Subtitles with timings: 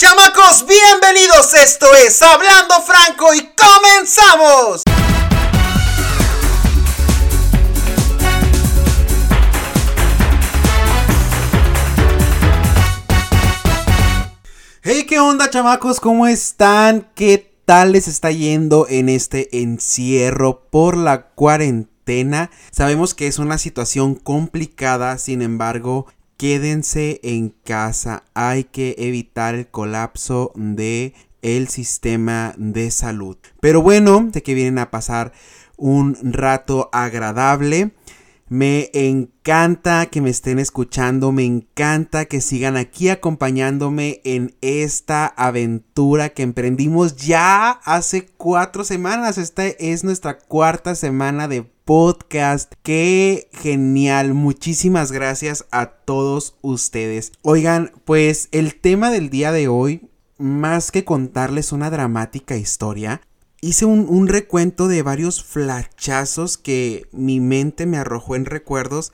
[0.00, 1.54] Chamacos, bienvenidos.
[1.54, 4.82] Esto es Hablando Franco y comenzamos.
[14.84, 15.98] Hey, ¿qué onda, chamacos?
[15.98, 17.10] ¿Cómo están?
[17.16, 22.52] ¿Qué tal les está yendo en este encierro por la cuarentena?
[22.70, 26.06] Sabemos que es una situación complicada, sin embargo,
[26.38, 28.24] quédense en casa.
[28.32, 31.12] Hay que evitar el colapso de
[31.42, 33.36] el sistema de salud.
[33.60, 35.32] Pero bueno, de que vienen a pasar
[35.76, 37.90] un rato agradable.
[38.50, 46.30] Me encanta que me estén escuchando, me encanta que sigan aquí acompañándome en esta aventura
[46.30, 49.36] que emprendimos ya hace cuatro semanas.
[49.36, 52.72] Esta es nuestra cuarta semana de podcast.
[52.82, 54.32] Qué genial.
[54.32, 57.32] Muchísimas gracias a todos ustedes.
[57.42, 60.08] Oigan, pues el tema del día de hoy,
[60.38, 63.20] más que contarles una dramática historia,
[63.60, 69.12] hice un, recuento de varios flachazos que mi mente me arrojó en recuerdos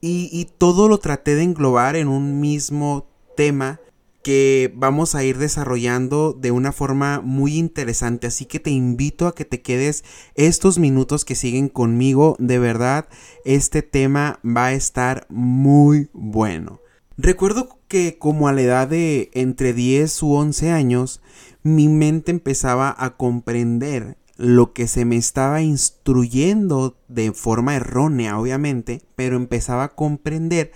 [0.00, 3.80] y, y, todo lo traté de englobar en un mismo tema
[4.22, 8.28] que vamos a ir desarrollando de una forma muy interesante.
[8.28, 12.36] Así que te invito a que te quedes estos minutos que siguen conmigo.
[12.38, 13.08] De verdad,
[13.44, 16.80] este tema va a estar muy bueno.
[17.18, 21.20] Recuerdo que como a la edad de entre 10 u 11 años,
[21.62, 29.02] mi mente empezaba a comprender lo que se me estaba instruyendo de forma errónea, obviamente,
[29.14, 30.72] pero empezaba a comprender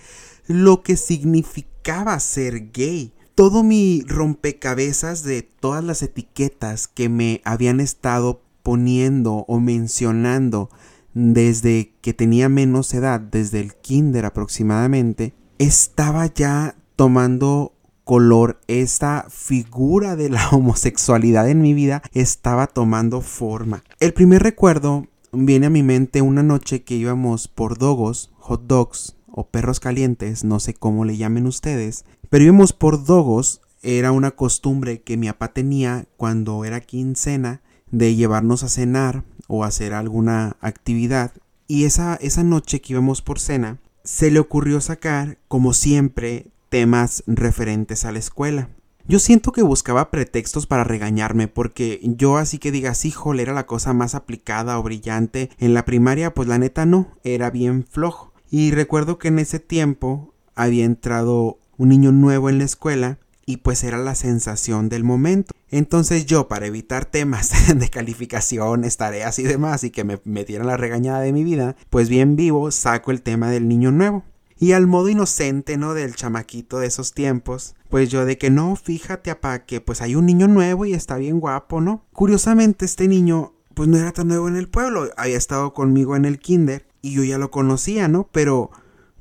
[0.47, 3.13] lo que significaba ser gay.
[3.35, 10.69] Todo mi rompecabezas de todas las etiquetas que me habían estado poniendo o mencionando
[11.13, 17.76] desde que tenía menos edad, desde el kinder aproximadamente, estaba ya tomando
[18.07, 23.83] color, esta figura de la homosexualidad en mi vida estaba tomando forma.
[23.99, 29.17] El primer recuerdo viene a mi mente una noche que íbamos por dogos, hot dogs
[29.27, 34.31] o perros calientes, no sé cómo le llamen ustedes, pero íbamos por dogos, era una
[34.31, 40.55] costumbre que mi papá tenía cuando era quincena de llevarnos a cenar o hacer alguna
[40.61, 41.33] actividad.
[41.67, 47.23] Y esa, esa noche que íbamos por cena, se le ocurrió sacar, como siempre, temas
[47.27, 48.69] referentes a la escuela.
[49.09, 53.65] Yo siento que buscaba pretextos para regañarme porque yo así que digas, híjole, era la
[53.65, 55.49] cosa más aplicada o brillante.
[55.59, 58.33] En la primaria, pues la neta no, era bien flojo.
[58.49, 63.57] Y recuerdo que en ese tiempo había entrado un niño nuevo en la escuela y
[63.57, 65.53] pues era la sensación del momento.
[65.69, 70.75] Entonces yo, para evitar temas de calificaciones, tareas y demás y que me metieran la
[70.75, 74.25] regañada de mi vida, pues bien vivo saco el tema del niño nuevo.
[74.59, 75.93] Y al modo inocente, ¿no?
[75.93, 77.75] Del chamaquito de esos tiempos.
[77.89, 81.17] Pues yo de que no, fíjate, apa, que pues hay un niño nuevo y está
[81.17, 82.05] bien guapo, ¿no?
[82.13, 85.09] Curiosamente, este niño, pues no era tan nuevo en el pueblo.
[85.17, 88.29] Había estado conmigo en el kinder y yo ya lo conocía, ¿no?
[88.31, 88.71] Pero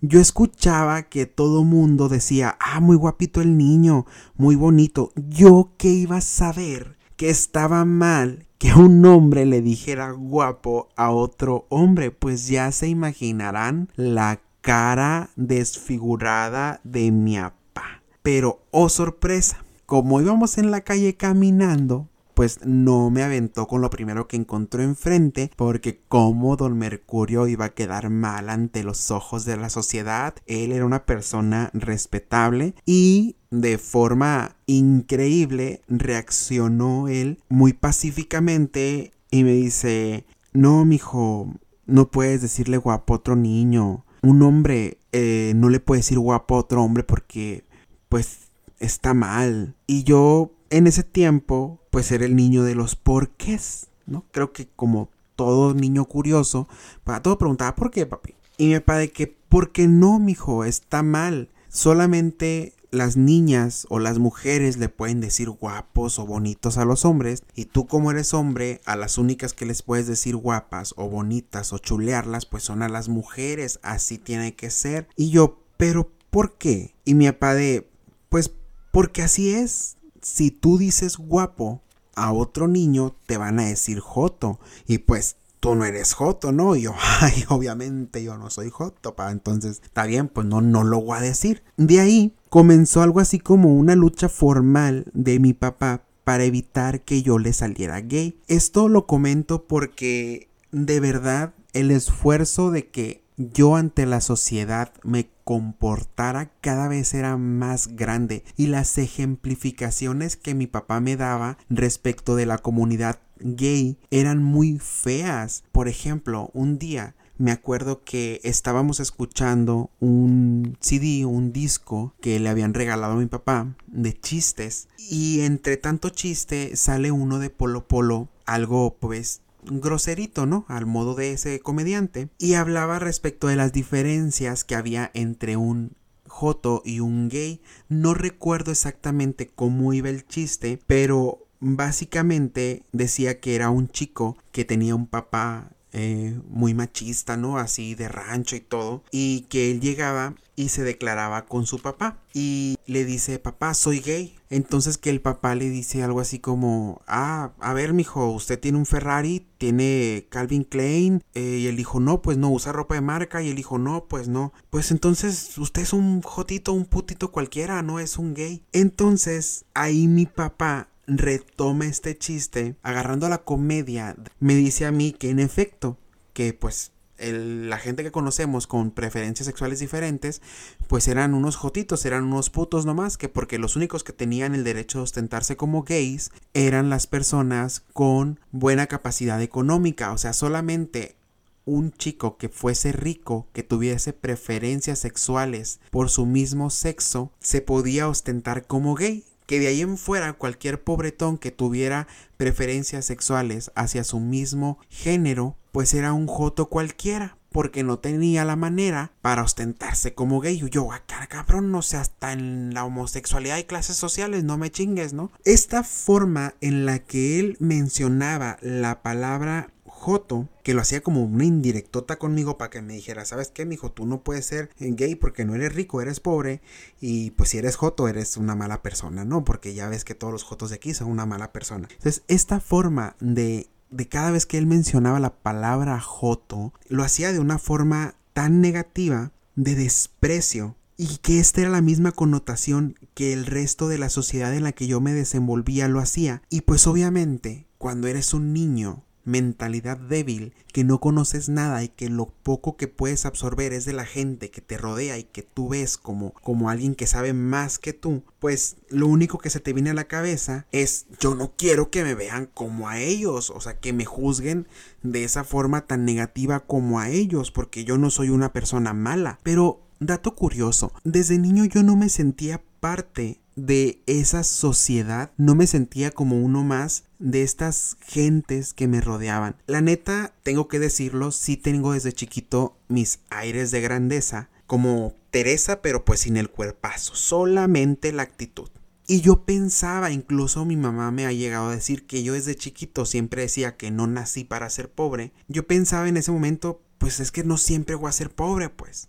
[0.01, 5.13] yo escuchaba que todo mundo decía, ah, muy guapito el niño, muy bonito.
[5.17, 11.11] Yo qué iba a saber que estaba mal que un hombre le dijera guapo a
[11.11, 18.03] otro hombre, pues ya se imaginarán la cara desfigurada de mi papá.
[18.23, 23.91] Pero, oh sorpresa, como íbamos en la calle caminando, pues no me aventó con lo
[23.91, 29.45] primero que encontró enfrente, porque como don Mercurio iba a quedar mal ante los ojos
[29.45, 37.73] de la sociedad, él era una persona respetable y de forma increíble reaccionó él muy
[37.73, 41.55] pacíficamente y me dice, no, mijo,
[41.87, 46.57] no puedes decirle guapo a otro niño un hombre eh, no le puede decir guapo
[46.57, 47.65] a otro hombre porque
[48.09, 48.49] pues
[48.79, 49.75] está mal.
[49.87, 54.25] Y yo en ese tiempo pues era el niño de los porqués, ¿no?
[54.33, 56.69] Creo que como todo niño curioso,
[57.05, 58.35] para todo preguntaba ¿por qué, papi?
[58.59, 60.65] Y me padre que ¿por qué no, mijo?
[60.65, 61.51] Está mal.
[61.69, 67.43] Solamente las niñas o las mujeres le pueden decir guapos o bonitos a los hombres
[67.55, 71.73] y tú como eres hombre a las únicas que les puedes decir guapas o bonitas
[71.73, 75.09] o chulearlas pues son a las mujeres así tiene que ser.
[75.17, 76.95] Y yo pero ¿por qué?
[77.05, 77.89] y mi papá de
[78.29, 78.51] pues
[78.91, 79.97] porque así es.
[80.23, 81.83] Si tú dices guapo
[82.15, 84.59] a otro niño te van a decir joto.
[84.87, 86.77] Y pues tú no eres Joto, ¿no?
[86.77, 89.33] Y yo, ay, obviamente yo no soy Joto, pa.
[89.33, 91.65] Entonces, está bien, pues no, no lo voy a decir.
[91.77, 97.23] De ahí comenzó algo así como una lucha formal de mi papá para evitar que
[97.23, 98.41] yo le saliera gay.
[98.47, 105.31] Esto lo comento porque de verdad el esfuerzo de que yo ante la sociedad me
[105.45, 112.35] comportara cada vez era más grande y las ejemplificaciones que mi papá me daba respecto
[112.35, 115.65] de la comunidad gay eran muy feas.
[115.73, 122.49] Por ejemplo, un día me acuerdo que estábamos escuchando un CD, un disco que le
[122.49, 127.87] habían regalado a mi papá de chistes y entre tanto chiste sale uno de Polo
[127.87, 130.65] Polo, algo pues groserito, ¿no?
[130.69, 132.29] Al modo de ese comediante.
[132.39, 135.93] Y hablaba respecto de las diferencias que había entre un
[136.27, 137.61] joto y un gay.
[137.89, 144.65] No recuerdo exactamente cómo iba el chiste, pero básicamente decía que era un chico que
[144.65, 147.57] tenía un papá eh, muy machista, ¿no?
[147.57, 149.03] Así de rancho y todo.
[149.11, 152.19] Y que él llegaba y se declaraba con su papá.
[152.35, 154.37] Y le dice, papá, soy gay.
[154.51, 158.77] Entonces que el papá le dice algo así como, ah, a ver, mijo, usted tiene
[158.77, 161.23] un Ferrari, tiene Calvin Klein.
[161.33, 163.43] Eh, y él dijo, no, pues no, usa ropa de marca.
[163.43, 164.53] Y él dijo, no, pues no.
[164.69, 168.63] Pues entonces usted es un jotito, un putito cualquiera, no es un gay.
[168.73, 175.13] Entonces ahí mi papá retoma este chiste, agarrando a la comedia, me dice a mí
[175.13, 175.99] que en efecto,
[176.33, 180.43] que pues la gente que conocemos con preferencias sexuales diferentes,
[180.87, 184.65] pues eran unos jotitos, eran unos putos nomás, que porque los únicos que tenían el
[184.65, 191.17] derecho de ostentarse como gays eran las personas con buena capacidad económica, o sea, solamente
[191.65, 198.09] un chico que fuese rico, que tuviese preferencias sexuales por su mismo sexo, se podía
[198.09, 202.07] ostentar como gay que de ahí en fuera cualquier pobretón que tuviera
[202.37, 208.55] preferencias sexuales hacia su mismo género, pues era un joto cualquiera, porque no tenía la
[208.55, 210.63] manera para ostentarse como gay.
[210.71, 214.71] Yo, acá, ah, cabrón, no sé, hasta en la homosexualidad y clases sociales, no me
[214.71, 215.31] chingues, ¿no?
[215.45, 219.73] Esta forma en la que él mencionaba la palabra
[220.07, 223.91] Joto, que lo hacía como una indirectota conmigo para que me dijera, ¿sabes qué, mijo?
[223.91, 226.63] Tú no puedes ser gay porque no eres rico, eres pobre.
[227.01, 229.45] Y pues si eres Joto, eres una mala persona, ¿no?
[229.45, 231.89] Porque ya ves que todos los Jotos de aquí son una mala persona.
[231.91, 237.33] Entonces, esta forma de, de cada vez que él mencionaba la palabra Joto, lo hacía
[237.33, 243.33] de una forma tan negativa de desprecio y que esta era la misma connotación que
[243.33, 246.43] el resto de la sociedad en la que yo me desenvolvía lo hacía.
[246.49, 252.09] Y pues obviamente, cuando eres un niño mentalidad débil, que no conoces nada y que
[252.09, 255.69] lo poco que puedes absorber es de la gente que te rodea y que tú
[255.71, 259.73] ves como, como alguien que sabe más que tú, pues lo único que se te
[259.73, 263.61] viene a la cabeza es yo no quiero que me vean como a ellos, o
[263.61, 264.69] sea, que me juzguen
[265.03, 269.41] de esa forma tan negativa como a ellos, porque yo no soy una persona mala.
[269.43, 275.67] Pero, dato curioso, desde niño yo no me sentía parte de esa sociedad, no me
[275.67, 279.57] sentía como uno más de estas gentes que me rodeaban.
[279.67, 285.81] La neta, tengo que decirlo, sí tengo desde chiquito mis aires de grandeza, como Teresa,
[285.81, 288.69] pero pues sin el cuerpazo, solamente la actitud.
[289.09, 293.07] Y yo pensaba, incluso mi mamá me ha llegado a decir que yo desde chiquito
[293.07, 295.33] siempre decía que no nací para ser pobre.
[295.47, 299.09] Yo pensaba en ese momento, pues es que no siempre voy a ser pobre, pues.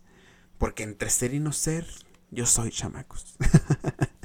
[0.59, 1.87] Porque entre ser y no ser,
[2.29, 3.37] yo soy chamacos.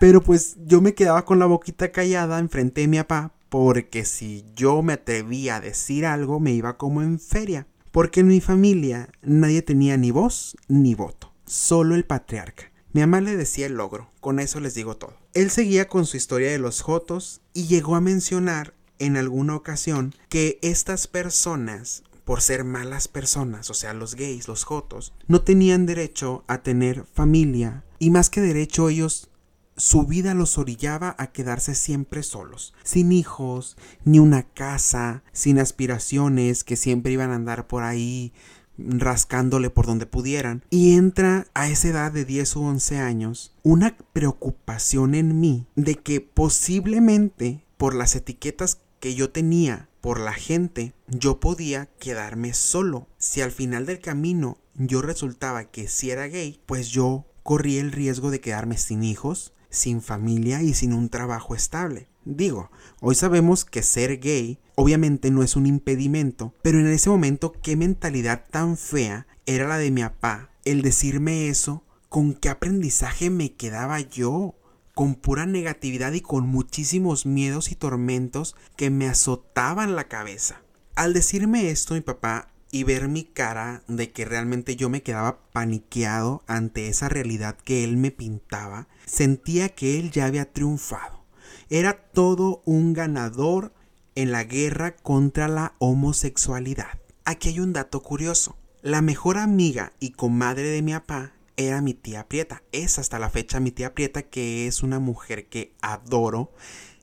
[0.00, 4.44] Pero pues yo me quedaba con la boquita callada enfrente de mi papá porque si
[4.54, 7.66] yo me atrevía a decir algo me iba como en feria.
[7.90, 12.70] Porque en mi familia nadie tenía ni voz ni voto, solo el patriarca.
[12.92, 15.14] Mi mamá le decía el logro, con eso les digo todo.
[15.34, 20.14] Él seguía con su historia de los jotos y llegó a mencionar en alguna ocasión
[20.28, 25.86] que estas personas, por ser malas personas, o sea, los gays, los jotos, no tenían
[25.86, 29.30] derecho a tener familia y más que derecho ellos
[29.76, 36.64] su vida los orillaba a quedarse siempre solos, sin hijos, ni una casa, sin aspiraciones
[36.64, 38.32] que siempre iban a andar por ahí
[38.76, 40.64] rascándole por donde pudieran.
[40.70, 45.96] Y entra a esa edad de 10 u 11 años una preocupación en mí de
[45.96, 53.08] que posiblemente por las etiquetas que yo tenía por la gente, yo podía quedarme solo.
[53.18, 57.92] Si al final del camino yo resultaba que si era gay, pues yo corría el
[57.92, 62.06] riesgo de quedarme sin hijos, sin familia y sin un trabajo estable.
[62.26, 67.52] Digo, hoy sabemos que ser gay obviamente no es un impedimento, pero en ese momento
[67.62, 73.30] qué mentalidad tan fea era la de mi papá el decirme eso, con qué aprendizaje
[73.30, 74.54] me quedaba yo,
[74.92, 80.60] con pura negatividad y con muchísimos miedos y tormentos que me azotaban la cabeza.
[80.96, 85.40] Al decirme esto mi papá y ver mi cara de que realmente yo me quedaba
[85.52, 91.24] paniqueado ante esa realidad que él me pintaba, sentía que él ya había triunfado.
[91.70, 93.72] Era todo un ganador
[94.14, 96.98] en la guerra contra la homosexualidad.
[97.24, 98.56] Aquí hay un dato curioso.
[98.82, 102.62] La mejor amiga y comadre de mi papá era mi tía Prieta.
[102.72, 106.52] Es hasta la fecha mi tía Prieta, que es una mujer que adoro.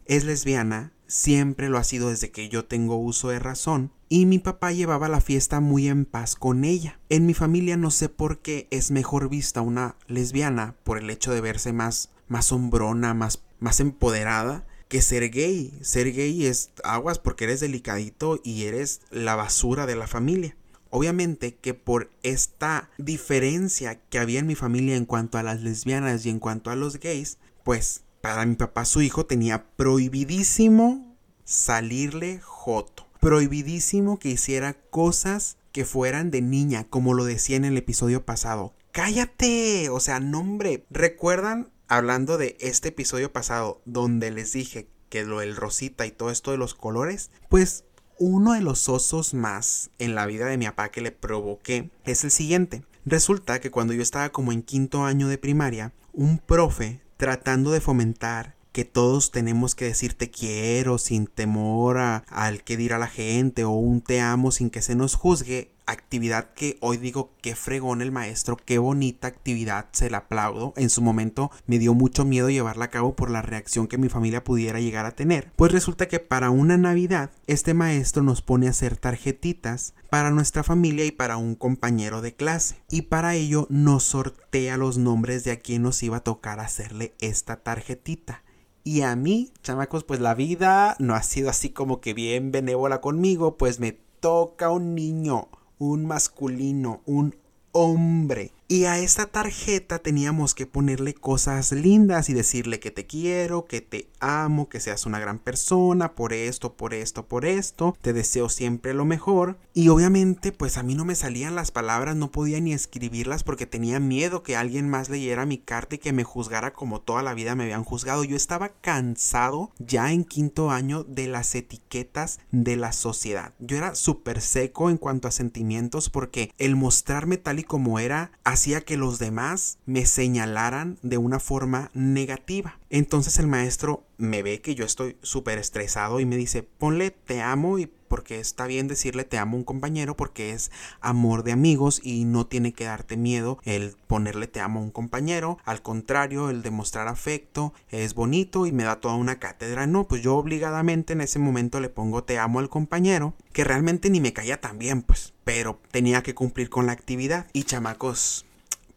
[0.05, 3.91] Es lesbiana, siempre lo ha sido desde que yo tengo uso de razón.
[4.09, 6.99] Y mi papá llevaba la fiesta muy en paz con ella.
[7.09, 11.33] En mi familia no sé por qué es mejor vista una lesbiana por el hecho
[11.33, 15.77] de verse más, más hombrona, más, más empoderada que ser gay.
[15.81, 20.55] Ser gay es aguas porque eres delicadito y eres la basura de la familia.
[20.91, 26.25] Obviamente que por esta diferencia que había en mi familia en cuanto a las lesbianas
[26.25, 32.39] y en cuanto a los gays, pues para mi papá su hijo tenía prohibidísimo salirle
[32.41, 33.05] joto.
[33.19, 38.73] Prohibidísimo que hiciera cosas que fueran de niña, como lo decía en el episodio pasado.
[38.91, 39.89] ¡Cállate!
[39.91, 40.87] O sea, nombre.
[40.89, 46.31] ¿Recuerdan, hablando de este episodio pasado, donde les dije que lo del rosita y todo
[46.31, 47.29] esto de los colores?
[47.47, 47.83] Pues
[48.17, 52.23] uno de los osos más en la vida de mi papá que le provoqué es
[52.23, 52.85] el siguiente.
[53.05, 57.81] Resulta que cuando yo estaba como en quinto año de primaria, un profe tratando de
[57.81, 63.63] fomentar que todos tenemos que decir te quiero sin temor al que dirá la gente
[63.63, 68.01] o un te amo sin que se nos juzgue, actividad que hoy digo qué fregón
[68.01, 70.73] el maestro, qué bonita actividad, se la aplaudo.
[70.77, 74.09] En su momento me dio mucho miedo llevarla a cabo por la reacción que mi
[74.09, 75.51] familia pudiera llegar a tener.
[75.55, 80.63] Pues resulta que para una Navidad este maestro nos pone a hacer tarjetitas para nuestra
[80.63, 82.77] familia y para un compañero de clase.
[82.89, 87.15] Y para ello nos sortea los nombres de a quien nos iba a tocar hacerle
[87.19, 88.43] esta tarjetita.
[88.83, 93.01] Y a mí, chamacos, pues la vida no ha sido así como que bien benévola
[93.01, 97.35] conmigo, pues me toca un niño un masculino, un
[97.71, 98.51] hombre.
[98.67, 103.81] Y a esta tarjeta teníamos que ponerle cosas lindas y decirle que te quiero, que
[103.81, 108.49] te amo, que seas una gran persona, por esto, por esto, por esto, te deseo
[108.49, 109.59] siempre lo mejor.
[109.75, 113.67] Y obviamente pues a mí no me salían las palabras, no podía ni escribirlas porque
[113.67, 117.35] tenía miedo que alguien más leyera mi carta y que me juzgara como toda la
[117.35, 118.23] vida me habían juzgado.
[118.23, 123.53] Yo estaba cansado ya en quinto año de las etiquetas de la sociedad.
[123.59, 128.31] Yo era súper seco en cuanto a sentimientos porque el mostrarme tal y como era
[128.55, 132.79] hacía que los demás me señalaran de una forma negativa.
[132.89, 137.41] Entonces el maestro me ve que yo estoy súper estresado y me dice, ponle te
[137.41, 140.71] amo y porque está bien decirle te amo a un compañero porque es
[141.01, 144.91] amor de amigos y no tiene que darte miedo el ponerle te amo a un
[144.91, 145.57] compañero.
[145.65, 149.85] Al contrario, el demostrar afecto es bonito y me da toda una cátedra.
[149.85, 154.09] No, pues yo obligadamente en ese momento le pongo te amo al compañero que realmente
[154.09, 157.47] ni me caía tan bien, pues, pero tenía que cumplir con la actividad.
[157.53, 158.44] Y chamacos,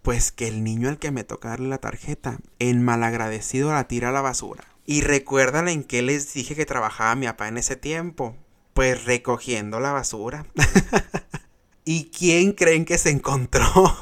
[0.09, 4.09] pues que el niño al que me toca darle la tarjeta, en malagradecido la tira
[4.09, 4.65] a la basura.
[4.87, 8.35] Y recuerdan en qué les dije que trabajaba mi papá en ese tiempo.
[8.73, 10.47] Pues recogiendo la basura.
[11.85, 13.95] ¿Y quién creen que se encontró?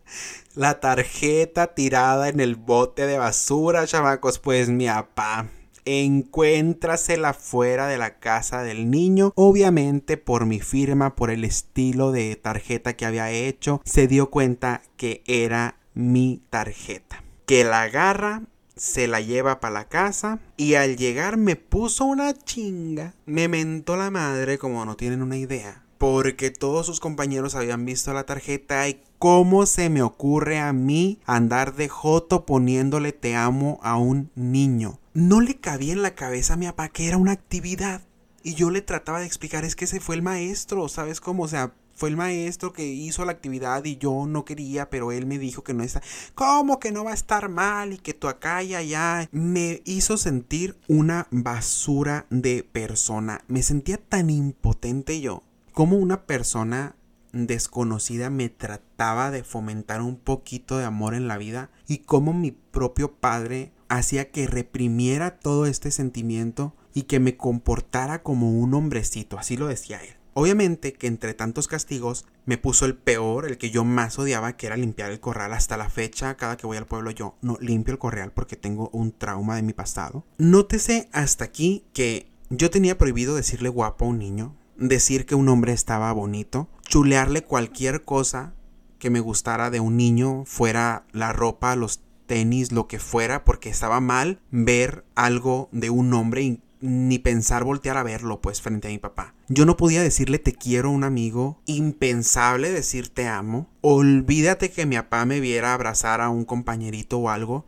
[0.54, 4.38] la tarjeta tirada en el bote de basura, chamacos.
[4.38, 5.48] Pues mi papá
[5.88, 9.32] encuéntrasela fuera de la casa del niño.
[9.34, 14.82] Obviamente por mi firma, por el estilo de tarjeta que había hecho, se dio cuenta
[14.96, 17.24] que era mi tarjeta.
[17.46, 18.42] Que la agarra,
[18.76, 23.14] se la lleva para la casa y al llegar me puso una chinga.
[23.26, 25.84] Me mentó la madre como no tienen una idea.
[25.98, 31.18] Porque todos sus compañeros habían visto la tarjeta y cómo se me ocurre a mí
[31.26, 36.54] andar de joto poniéndole te amo a un niño no le cabía en la cabeza
[36.54, 38.02] a mi papá que era una actividad.
[38.44, 41.42] Y yo le trataba de explicar, es que ese fue el maestro, ¿sabes cómo?
[41.42, 45.26] O sea, fue el maestro que hizo la actividad y yo no quería, pero él
[45.26, 46.00] me dijo que no está.
[46.36, 49.28] ¿Cómo que no va a estar mal y que tú acá y allá?
[49.32, 53.42] Me hizo sentir una basura de persona.
[53.48, 55.42] Me sentía tan impotente yo.
[55.72, 56.94] Como una persona
[57.32, 62.52] desconocida me trataba de fomentar un poquito de amor en la vida y como mi
[62.52, 69.38] propio padre hacía que reprimiera todo este sentimiento y que me comportara como un hombrecito,
[69.38, 70.18] así lo decía él.
[70.34, 74.68] Obviamente que entre tantos castigos me puso el peor, el que yo más odiaba, que
[74.68, 75.52] era limpiar el corral.
[75.52, 78.88] Hasta la fecha, cada que voy al pueblo yo no limpio el corral porque tengo
[78.92, 80.24] un trauma de mi pasado.
[80.38, 85.48] Nótese hasta aquí que yo tenía prohibido decirle guapo a un niño, decir que un
[85.48, 88.54] hombre estaba bonito, chulearle cualquier cosa
[89.00, 93.70] que me gustara de un niño, fuera la ropa, los tenis, lo que fuera, porque
[93.70, 98.86] estaba mal ver algo de un hombre y ni pensar voltear a verlo, pues, frente
[98.86, 99.34] a mi papá.
[99.48, 103.68] Yo no podía decirle te quiero a un amigo, impensable decir te amo.
[103.80, 107.66] Olvídate que mi papá me viera abrazar a un compañerito o algo,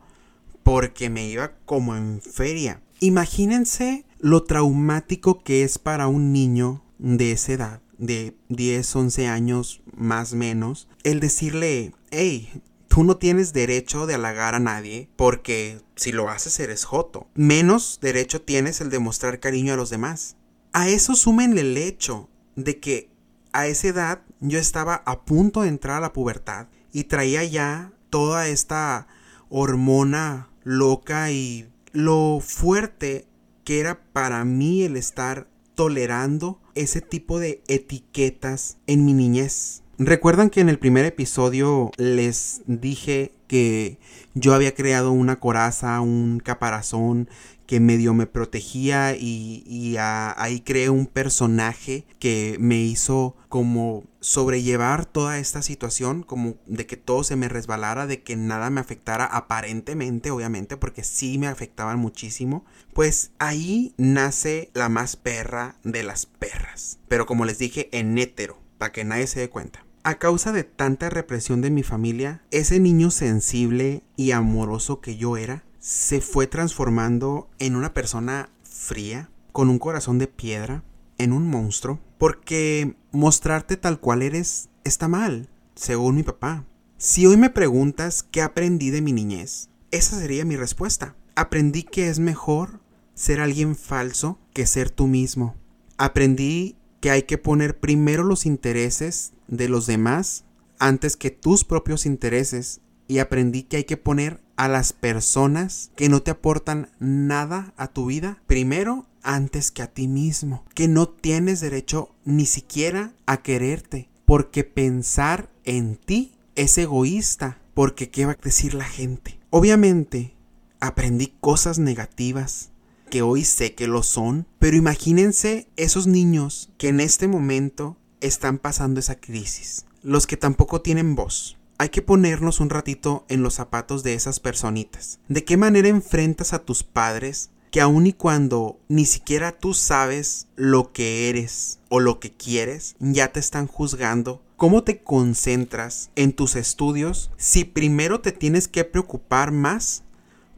[0.63, 2.81] porque me iba como en feria.
[2.99, 9.81] Imagínense lo traumático que es para un niño de esa edad, de 10, 11 años
[9.95, 12.49] más menos, el decirle, hey,
[12.91, 17.29] tú no tienes derecho de halagar a nadie porque si lo haces eres joto.
[17.35, 20.35] Menos derecho tienes el de mostrar cariño a los demás.
[20.73, 23.09] A eso sumen el hecho de que
[23.53, 27.93] a esa edad yo estaba a punto de entrar a la pubertad y traía ya
[28.09, 29.07] toda esta
[29.47, 33.25] hormona loca y lo fuerte
[33.63, 39.80] que era para mí el estar tolerando ese tipo de etiquetas en mi niñez.
[39.97, 43.99] Recuerdan que en el primer episodio les dije que
[44.33, 47.27] yo había creado una coraza, un caparazón
[47.71, 55.37] que medio me protegía y, ahí creé un personaje que me hizo como sobrellevar toda
[55.37, 60.31] esta situación, como de que todo se me resbalara, de que nada me afectara aparentemente,
[60.31, 62.65] obviamente, porque sí me afectaban muchísimo.
[62.93, 66.99] Pues ahí nace la más perra de las perras.
[67.07, 69.85] Pero como les dije, en hétero, para que nadie se dé cuenta.
[70.01, 75.37] A causa de tanta represión de mi familia, ese niño sensible y amoroso que yo
[75.37, 80.83] era se fue transformando en una persona fría, con un corazón de piedra,
[81.19, 86.65] en un monstruo, porque mostrarte tal cual eres está mal, según mi papá.
[86.97, 91.15] Si hoy me preguntas qué aprendí de mi niñez, esa sería mi respuesta.
[91.35, 92.79] Aprendí que es mejor
[93.13, 95.55] ser alguien falso que ser tú mismo.
[95.99, 100.45] Aprendí que hay que poner primero los intereses de los demás
[100.79, 106.07] antes que tus propios intereses y aprendí que hay que poner a las personas que
[106.07, 111.09] no te aportan nada a tu vida primero antes que a ti mismo, que no
[111.09, 118.33] tienes derecho ni siquiera a quererte, porque pensar en ti es egoísta, porque qué va
[118.33, 119.39] a decir la gente.
[119.49, 120.35] Obviamente,
[120.79, 122.70] aprendí cosas negativas
[123.11, 128.57] que hoy sé que lo son, pero imagínense esos niños que en este momento están
[128.57, 131.57] pasando esa crisis, los que tampoco tienen voz.
[131.77, 135.19] Hay que ponernos un ratito en los zapatos de esas personitas.
[135.27, 140.47] ¿De qué manera enfrentas a tus padres que aun y cuando ni siquiera tú sabes
[140.55, 144.41] lo que eres o lo que quieres, ya te están juzgando?
[144.55, 150.03] ¿Cómo te concentras en tus estudios si primero te tienes que preocupar más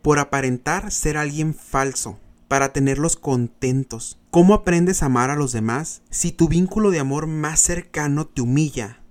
[0.04, 2.20] por aparentar ser alguien falso,
[2.54, 7.26] para tenerlos contentos, ¿Cómo aprendes a amar a los demás si tu vínculo de amor
[7.26, 9.02] más cercano te humilla,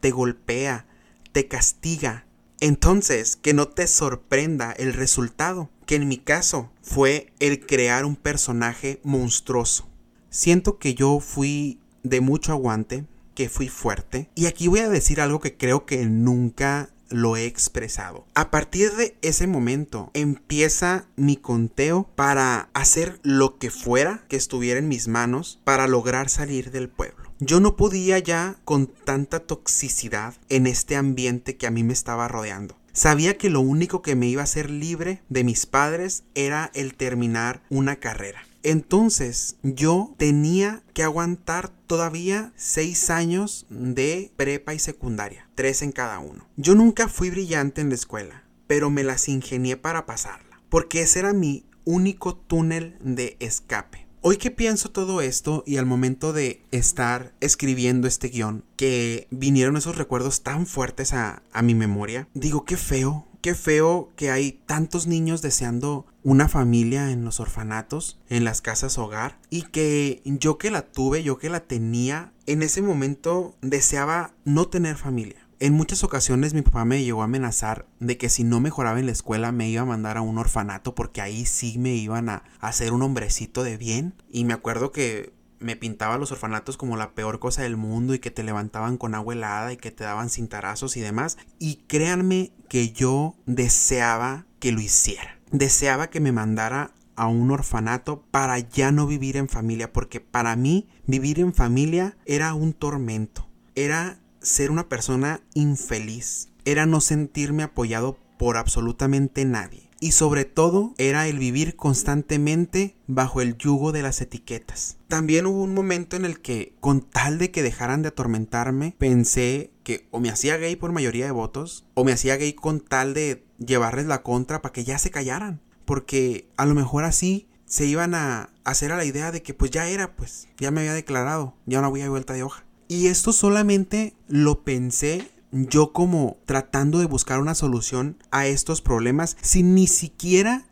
[0.00, 0.86] te golpea,
[1.32, 2.26] te castiga?
[2.60, 8.16] Entonces, que no te sorprenda el resultado, que en mi caso fue el crear un
[8.16, 9.88] personaje monstruoso.
[10.28, 15.22] Siento que yo fui de mucho aguante, que fui fuerte, y aquí voy a decir
[15.22, 18.26] algo que creo que nunca lo he expresado.
[18.34, 24.78] A partir de ese momento empieza mi conteo para hacer lo que fuera que estuviera
[24.78, 27.30] en mis manos para lograr salir del pueblo.
[27.40, 32.28] Yo no podía ya con tanta toxicidad en este ambiente que a mí me estaba
[32.28, 32.76] rodeando.
[32.92, 36.94] Sabía que lo único que me iba a hacer libre de mis padres era el
[36.94, 38.42] terminar una carrera.
[38.62, 46.20] Entonces yo tenía que aguantar todavía seis años de prepa y secundaria, tres en cada
[46.20, 46.46] uno.
[46.56, 51.18] Yo nunca fui brillante en la escuela, pero me las ingenié para pasarla, porque ese
[51.18, 54.06] era mi único túnel de escape.
[54.20, 59.76] Hoy que pienso todo esto y al momento de estar escribiendo este guion, que vinieron
[59.76, 64.52] esos recuerdos tan fuertes a, a mi memoria, digo qué feo Qué feo que hay
[64.66, 70.58] tantos niños deseando una familia en los orfanatos, en las casas hogar, y que yo
[70.58, 75.46] que la tuve, yo que la tenía, en ese momento deseaba no tener familia.
[75.58, 79.06] En muchas ocasiones mi papá me llegó a amenazar de que si no mejoraba en
[79.06, 82.44] la escuela me iba a mandar a un orfanato porque ahí sí me iban a
[82.60, 84.14] hacer un hombrecito de bien.
[84.30, 88.18] Y me acuerdo que me pintaba los orfanatos como la peor cosa del mundo y
[88.18, 91.38] que te levantaban con agua helada y que te daban cintarazos y demás.
[91.58, 95.38] Y créanme que yo deseaba que lo hiciera.
[95.52, 100.56] Deseaba que me mandara a un orfanato para ya no vivir en familia, porque para
[100.56, 103.46] mí vivir en familia era un tormento.
[103.74, 106.48] Era ser una persona infeliz.
[106.64, 113.42] Era no sentirme apoyado por absolutamente nadie y sobre todo era el vivir constantemente bajo
[113.42, 114.96] el yugo de las etiquetas.
[115.08, 119.70] También hubo un momento en el que, con tal de que dejaran de atormentarme, pensé
[119.84, 123.12] que o me hacía gay por mayoría de votos, o me hacía gay con tal
[123.14, 125.60] de llevarles la contra para que ya se callaran.
[125.84, 129.70] Porque a lo mejor así se iban a hacer a la idea de que pues
[129.70, 132.64] ya era, pues ya me había declarado, ya no había vuelta de hoja.
[132.88, 139.36] Y esto solamente lo pensé yo como tratando de buscar una solución a estos problemas
[139.40, 140.66] sin ni siquiera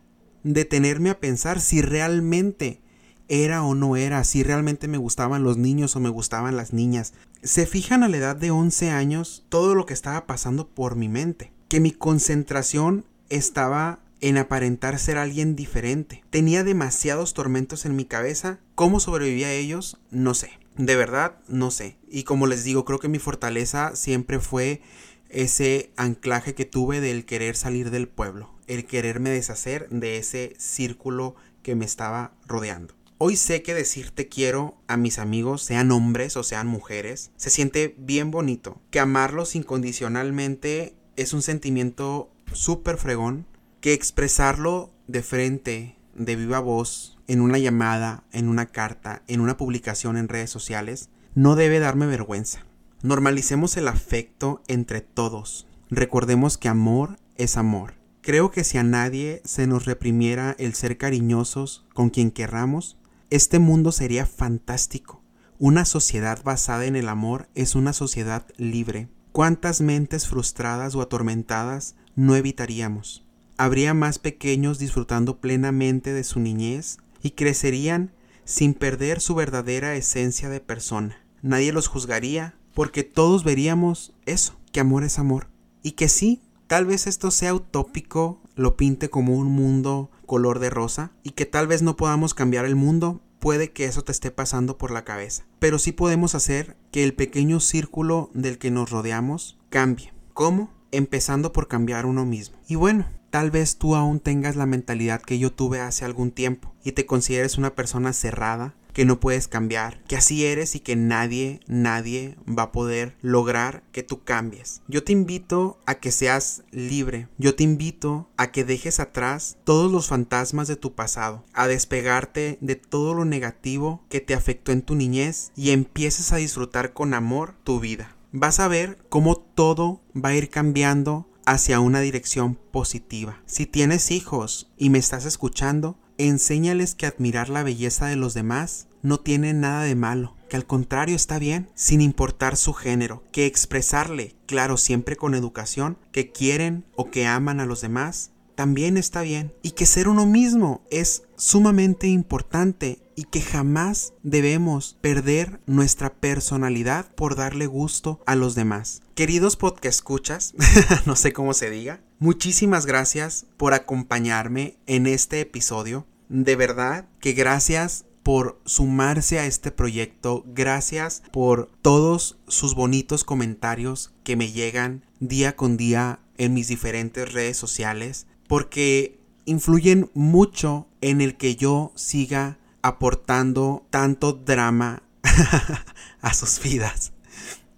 [0.45, 2.81] detenerme a pensar si realmente
[3.29, 7.13] era o no era, si realmente me gustaban los niños o me gustaban las niñas.
[7.43, 11.09] Se fijan a la edad de 11 años todo lo que estaba pasando por mi
[11.09, 11.53] mente.
[11.69, 16.25] Que mi concentración estaba en aparentar ser alguien diferente.
[16.31, 18.59] Tenía demasiados tormentos en mi cabeza.
[18.75, 19.99] ¿Cómo sobrevivía a ellos?
[20.11, 20.51] No sé.
[20.79, 21.99] De verdad, no sé.
[22.09, 24.81] Y como les digo, creo que mi fortaleza siempre fue
[25.29, 31.35] ese anclaje que tuve del querer salir del pueblo, el quererme deshacer de ese círculo
[31.63, 32.95] que me estaba rodeando.
[33.19, 37.51] Hoy sé que decir te quiero a mis amigos, sean hombres o sean mujeres, se
[37.51, 38.81] siente bien bonito.
[38.93, 43.47] Que amarlos incondicionalmente es un sentimiento súper fregón.
[43.81, 49.57] Que expresarlo de frente, de viva voz, en una llamada, en una carta, en una
[49.57, 52.65] publicación en redes sociales, no debe darme vergüenza.
[53.03, 55.67] Normalicemos el afecto entre todos.
[55.89, 57.95] Recordemos que amor es amor.
[58.23, 62.99] Creo que si a nadie se nos reprimiera el ser cariñosos con quien querramos,
[63.31, 65.23] este mundo sería fantástico.
[65.59, 69.09] Una sociedad basada en el amor es una sociedad libre.
[69.33, 73.28] ¿Cuántas mentes frustradas o atormentadas no evitaríamos?
[73.59, 78.13] Habría más pequeños disfrutando plenamente de su niñez y crecerían
[78.45, 81.21] sin perder su verdadera esencia de persona.
[81.43, 85.49] Nadie los juzgaría porque todos veríamos eso, que amor es amor.
[85.83, 90.71] Y que sí, tal vez esto sea utópico, lo pinte como un mundo color de
[90.71, 94.31] rosa y que tal vez no podamos cambiar el mundo, puede que eso te esté
[94.31, 95.45] pasando por la cabeza.
[95.59, 100.13] Pero sí podemos hacer que el pequeño círculo del que nos rodeamos cambie.
[100.33, 100.71] ¿Cómo?
[100.93, 102.57] Empezando por cambiar uno mismo.
[102.69, 106.75] Y bueno, tal vez tú aún tengas la mentalidad que yo tuve hace algún tiempo
[106.85, 110.97] y te consideres una persona cerrada, que no puedes cambiar, que así eres y que
[110.97, 114.83] nadie, nadie va a poder lograr que tú cambies.
[114.89, 117.29] Yo te invito a que seas libre.
[117.39, 122.59] Yo te invito a que dejes atrás todos los fantasmas de tu pasado, a despegarte
[122.61, 127.15] de todo lo negativo que te afectó en tu niñez y empieces a disfrutar con
[127.15, 128.17] amor tu vida.
[128.33, 133.41] Vas a ver cómo todo va a ir cambiando hacia una dirección positiva.
[133.47, 138.89] Si tienes hijos y me estás escuchando, enséñales que admirar la belleza de los demás
[139.01, 143.47] no tiene nada de malo, que al contrario está bien, sin importar su género, que
[143.47, 149.23] expresarle, claro, siempre con educación, que quieren o que aman a los demás, también está
[149.23, 156.15] bien, y que ser uno mismo es sumamente importante y que jamás debemos perder nuestra
[156.15, 159.01] personalidad por darle gusto a los demás.
[159.15, 160.55] Queridos podcast escuchas,
[161.07, 166.05] no sé cómo se diga, muchísimas gracias por acompañarme en este episodio.
[166.29, 174.13] De verdad que gracias por sumarse a este proyecto, gracias por todos sus bonitos comentarios
[174.25, 181.21] que me llegan día con día en mis diferentes redes sociales, porque influyen mucho en
[181.21, 185.03] el que yo siga aportando tanto drama
[186.21, 187.13] a sus vidas.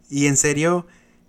[0.08, 0.86] Y en serio,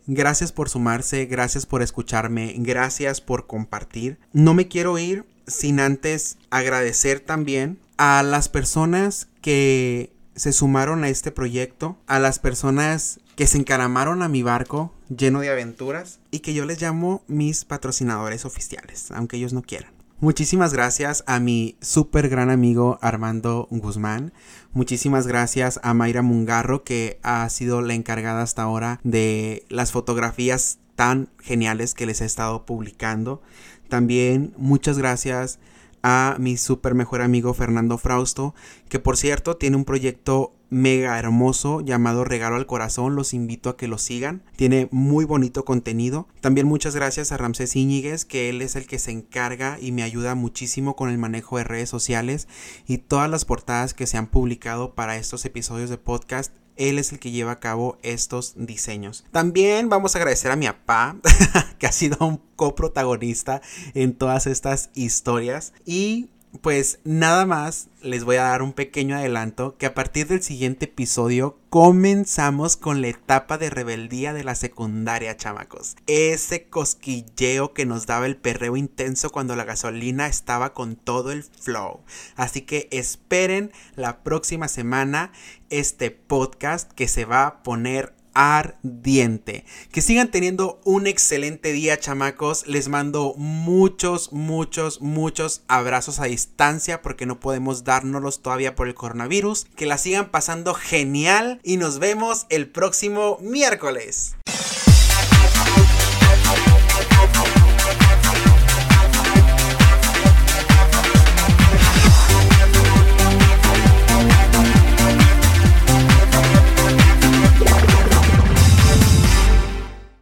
[0.07, 4.19] gracias por sumarse, gracias por escucharme, gracias por compartir.
[4.33, 11.09] No me quiero ir sin antes agradecer también a las personas que se sumaron a
[11.09, 16.39] este proyecto, a las personas que se encaramaron a mi barco lleno de aventuras y
[16.39, 19.91] que yo les llamo mis patrocinadores oficiales, aunque ellos no quieran.
[20.19, 24.33] Muchísimas gracias a mi súper gran amigo Armando Guzmán.
[24.71, 30.77] Muchísimas gracias a Mayra Mungarro que ha sido la encargada hasta ahora de las fotografías
[30.95, 33.41] tan geniales que les he estado publicando.
[33.89, 35.57] También muchas gracias
[36.03, 38.55] a mi super mejor amigo Fernando Frausto,
[38.89, 43.15] que por cierto tiene un proyecto mega hermoso llamado Regalo al Corazón.
[43.15, 44.41] Los invito a que lo sigan.
[44.55, 46.27] Tiene muy bonito contenido.
[46.39, 50.01] También muchas gracias a Ramsés Íñiguez, que él es el que se encarga y me
[50.01, 52.47] ayuda muchísimo con el manejo de redes sociales
[52.87, 57.11] y todas las portadas que se han publicado para estos episodios de podcast él es
[57.11, 59.25] el que lleva a cabo estos diseños.
[59.31, 61.17] También vamos a agradecer a mi papá,
[61.79, 63.61] que ha sido un coprotagonista
[63.93, 65.73] en todas estas historias.
[65.85, 70.43] Y pues nada más les voy a dar un pequeño adelanto que a partir del
[70.43, 75.95] siguiente episodio comenzamos con la etapa de rebeldía de la secundaria, chamacos.
[76.07, 81.43] Ese cosquilleo que nos daba el perreo intenso cuando la gasolina estaba con todo el
[81.43, 82.01] flow.
[82.35, 85.31] Así que esperen la próxima semana
[85.69, 89.65] este podcast que se va a poner ardiente.
[89.91, 92.67] Que sigan teniendo un excelente día, chamacos.
[92.67, 98.95] Les mando muchos, muchos, muchos abrazos a distancia porque no podemos dárnoslos todavía por el
[98.95, 99.65] coronavirus.
[99.75, 104.35] Que la sigan pasando genial y nos vemos el próximo miércoles.